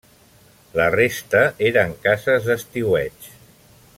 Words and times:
La 0.79 0.87
resta 0.95 1.43
eren 1.73 1.93
cases 2.07 2.47
d'estiueig. 2.49 3.31